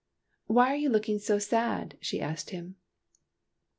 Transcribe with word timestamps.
"Why 0.47 0.69
are 0.69 0.75
you 0.77 0.89
looking 0.89 1.19
so 1.19 1.37
sad?" 1.37 1.95
she 2.01 2.21
asked 2.21 2.49
him. 2.49 2.75